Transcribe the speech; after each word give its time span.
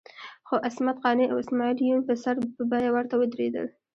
خو 0.47 0.55
عصمت 0.67 0.97
قانع 1.03 1.25
او 1.31 1.37
اسماعیل 1.43 1.77
یون 1.87 2.01
په 2.07 2.13
سر 2.23 2.35
په 2.55 2.61
بیه 2.69 2.89
ورته 2.93 3.15
ودرېدل. 3.17 3.67